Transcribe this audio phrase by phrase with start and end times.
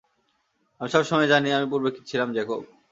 [0.81, 2.61] আমি সবসময়ই জানি আমি পূর্বে কী ছিলাম, জ্যাকব।